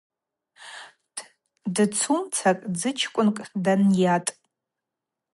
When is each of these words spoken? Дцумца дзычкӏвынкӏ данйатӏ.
Дцумца 1.75 2.47
дзычкӏвынкӏ 2.73 3.41
данйатӏ. 3.63 4.29